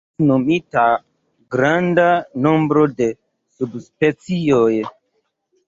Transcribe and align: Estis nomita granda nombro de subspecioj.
Estis 0.03 0.27
nomita 0.29 0.85
granda 1.57 2.07
nombro 2.47 2.85
de 3.03 3.11
subspecioj. 3.59 4.75